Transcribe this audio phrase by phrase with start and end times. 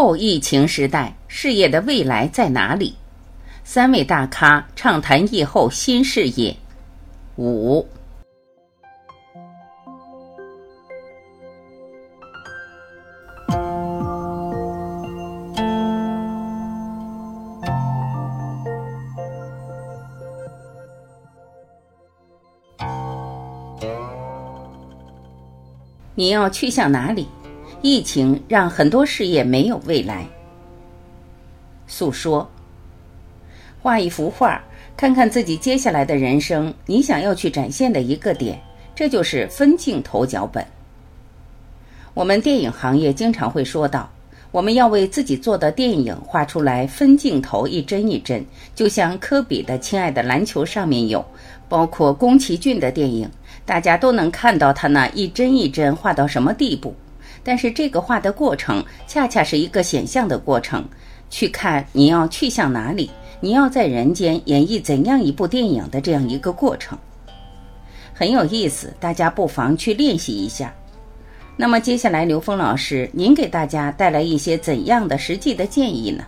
[0.00, 2.94] 后疫情时代，事业的未来在哪里？
[3.64, 6.56] 三位大咖畅谈疫后新事业。
[7.36, 7.84] 五，
[26.14, 27.26] 你要去向哪里？
[27.80, 30.26] 疫情让很多事业没有未来。
[31.86, 32.48] 诉说，
[33.80, 34.60] 画一幅画，
[34.96, 38.60] 看看自己接下来的人生，你想要去展现的一个点，
[38.96, 40.64] 这就是分镜头脚本。
[42.14, 44.10] 我们电影行业经常会说到，
[44.50, 51.24] 我们要为自己做的电影画出来分镜头，一帧一帧，就像科比的《亲爱的篮球》上面有，
[51.68, 53.30] 包括宫崎骏的电影，
[53.64, 56.92] 大家都能看到他那一帧一帧画到什么地步。
[57.42, 60.86] 但是这个画的过程，恰恰是一个显象的过程。
[61.30, 63.10] 去看你要去向哪里，
[63.40, 66.98] 你要在人间演绎怎样一部电影的这样一个过程，
[68.14, 68.94] 很有意思。
[68.98, 70.74] 大家不妨去练习一下。
[71.54, 76.24] 那么接下来，刘峰老师，您给大家带来一些怎样的实际的建议呢？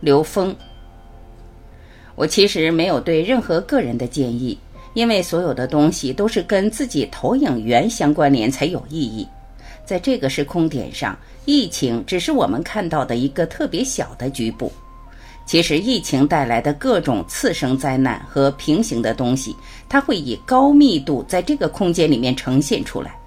[0.00, 0.54] 刘峰，
[2.16, 4.58] 我其实没有对任何个人的建议。
[4.94, 9.26] 因为所有的东西都是跟自己投影源相关联才有意义，
[9.84, 14.72] 在这个时空点上，疫情只是我们看到的一个特别小的局部。
[15.46, 19.56] 其实，疫情带来的各种次生灾难和平行的东西，
[19.88, 23.18] 它会以高密度在这个空间里面呈现出来。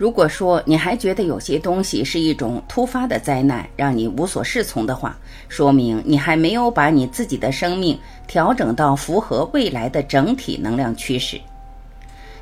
[0.00, 5.14] 如果说你还觉得有些东西是一种突发的灾难，让你无所适从的话，
[5.46, 11.38] 说明你还没有把你自己的生命调整到符合未来的整体能量趋势。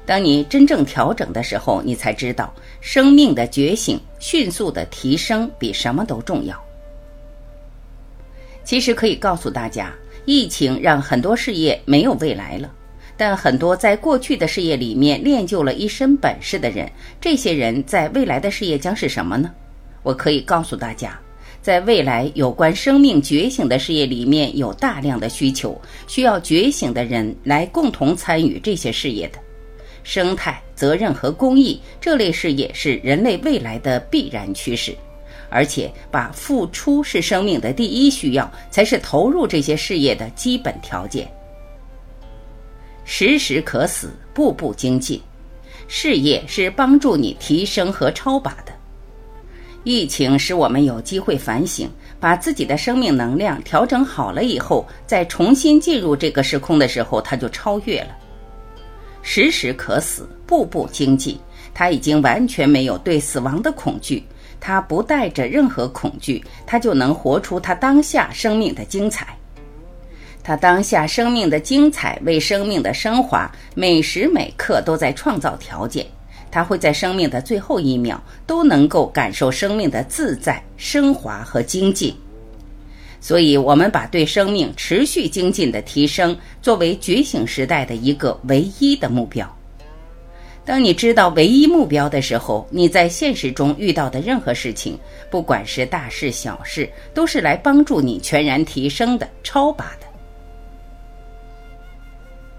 [0.07, 6.57] 当你真正调整的时候，你才知道生命的觉醒、迅速的提升比什么都重要。
[8.63, 9.93] 其实可以告诉大家，
[10.27, 12.71] 疫情让很多事业没有未来了。
[13.19, 16.89] 但很多在过去的事业里面练就了一身本事的人，
[17.21, 19.51] 这些人在未来的事业将是什么呢？
[20.05, 21.19] 我可以告诉大家，
[21.61, 29.39] 在未来有关生命觉醒的事业里面有大量的需求，需要觉醒的人来共同参与这些事业的。
[30.05, 34.95] 生态、责任和公益这类事业是人类未来的必然趋势，
[35.51, 41.29] 而且把付出是生命的第一需要，才是投入这些事业的基本条件。
[43.11, 45.19] 时时可死，步步精进。
[45.89, 48.73] 事业是帮助你提升和超拔的。
[49.83, 51.89] 疫情使我们有机会反省，
[52.21, 58.11] 把自己的生命能量调整好了以后，再重新进入这个时空的时候，它就超越了。
[59.23, 61.41] 时时可死，步步精进。
[61.73, 64.23] 他已经完全没有对死亡的恐惧，
[64.61, 69.38] 他不带着任何恐惧，他就能活出他当下生命的精彩。
[70.49, 76.07] 他当下生命的精彩，为生命的升华，每时每刻都在创造条件。
[76.51, 82.17] 他会在生命的最后一秒都能够感受生命的自在、升华和精进。
[83.21, 89.47] 所以，我们把对生命持续精进的提升作为觉醒时代的一个唯一的目标。
[90.65, 94.99] 当你知道唯一目标的时候，你在现实中遇到的任何事情，
[95.31, 100.08] 不管是大事小事，都是来帮助你全然提升的、超拔的。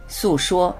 [0.09, 0.75] 诉说，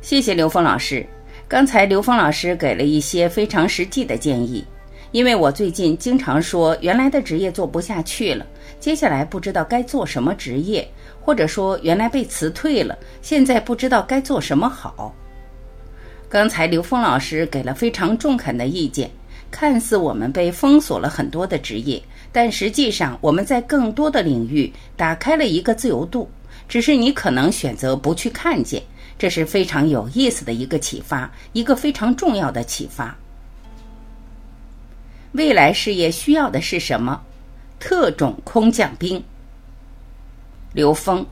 [0.00, 1.04] 谢谢刘峰老师。
[1.48, 4.64] 刚才刘峰老师给了一些非常实际的建议，
[5.10, 8.46] 因为我最近经常说原来的职业做不下去了，
[8.78, 10.88] 接下来不知道该做什么职业，
[11.20, 15.12] 或者说原来被辞退了，现在不知道该做什么好。
[16.28, 19.10] 刚才刘峰老师给了非常中肯的意见，
[19.50, 26.30] 看似我们被封锁了很多的职业，但实际上我们在更多的领域打开了一个自由度。
[26.70, 28.80] 只是你可能选择不去看见，
[29.18, 33.12] 这是非常有意思的一个启发，一个非常重要的启发。
[35.32, 37.20] 未来事业需要的是什么？
[37.80, 39.20] 特种空降兵。
[40.72, 41.26] 刘峰，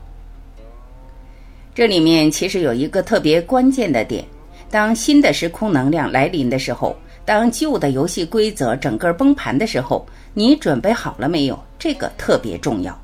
[1.73, 4.25] 这里面其实有一个特别关键的点：
[4.69, 6.93] 当新的时空能量来临的时候，
[7.23, 11.57] 当旧的游戏规则整个崩盘的时候，你准备好了没有？
[11.79, 13.01] 这个特别重要。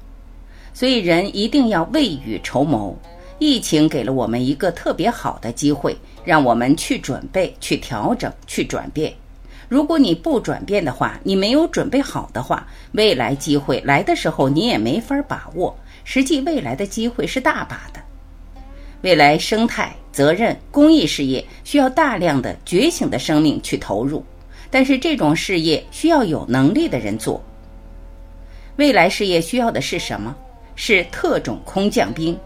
[0.75, 2.94] 所以，人一定要未雨绸缪。
[3.39, 9.13] 疫情给了我们一个特别好的机会，让我们去准备、去调整、去转变。
[9.69, 15.74] 如果你不转变的话，你没有准备好的话，未来机会来的时候你也没法把握。
[16.04, 18.01] 实际未来的机会是大把的。
[19.01, 24.21] 未来生态、责任、公益事业需要大量的觉醒的生命去投入，
[24.69, 27.42] 但是这种事业需要有能力的人做。
[28.75, 30.36] 未来事业需要的是什么？
[30.75, 32.38] 是特种空降兵。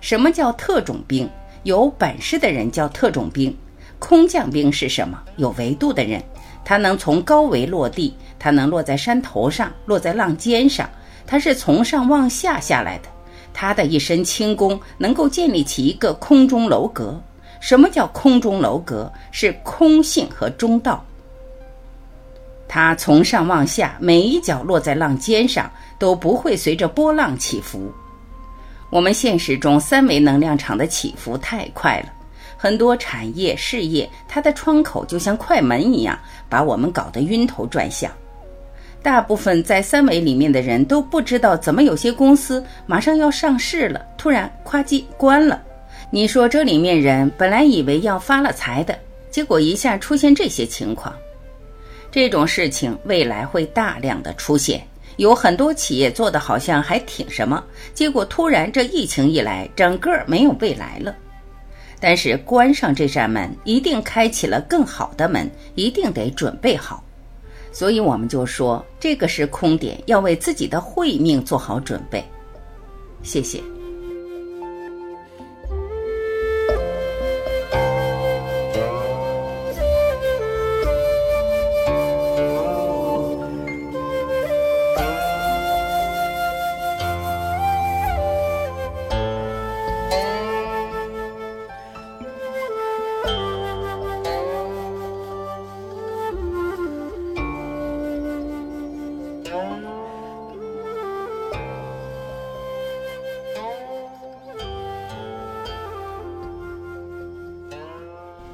[0.00, 1.28] 什么叫特种兵？
[1.62, 3.56] 有本事的人叫特种兵。
[3.98, 5.22] 空降兵是什么？
[5.36, 6.20] 有维度的人，
[6.64, 10.90] 他能从高维落地，他能落在山头上，落在浪尖上，
[11.24, 13.08] 他是从上往下下来的。
[13.54, 17.22] 他的一身轻功能够建立起一个空中楼阁。
[17.60, 19.12] 什么叫空中楼阁？
[19.30, 21.04] 是空性和中道。
[22.74, 27.92] 它从上往下，每一脚落在浪尖上，都不会随着波浪起伏。
[28.88, 32.06] 我们现实中三维能量场的起伏太快了，
[32.56, 38.10] 很多产业事业，它的窗口就像快门一样，把我们搞得晕头转向。
[39.02, 45.62] 大部分在三维里面的人都不知道，怎么有些公司马上要上市了，突然咵叽关了。
[46.08, 48.98] 你说这里面人本来以为要发了财的，
[49.30, 51.14] 结果一下出现这些情况。
[52.12, 54.86] 这种事情未来会大量的出现，
[55.16, 57.64] 有很多企业做的好像还挺什么，
[57.94, 61.16] 结果突然这疫情一来，整个没有未来了。
[61.98, 67.02] 但是关上这扇门，一定开启了更好的门，一定得准备好。
[67.72, 72.22] 所以我们就说，这个是空点，要为自己的慧命做好准备。
[73.22, 73.58] 谢谢。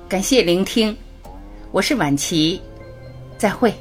[0.09, 0.97] 感谢聆听，
[1.71, 2.59] 我是晚琪，
[3.37, 3.75] 再会。